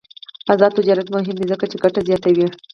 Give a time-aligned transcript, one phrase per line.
[0.53, 2.47] آزاد تجارت مهم دی ځکه چې ګټه زیاتوي.